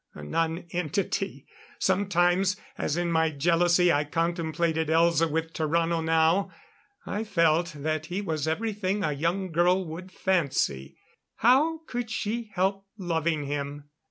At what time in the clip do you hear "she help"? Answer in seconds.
12.09-12.87